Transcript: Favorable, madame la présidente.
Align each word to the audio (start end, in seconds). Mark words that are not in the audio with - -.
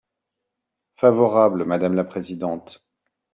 Favorable, 0.97 1.63
madame 1.63 1.93
la 1.93 2.03
présidente. 2.03 2.83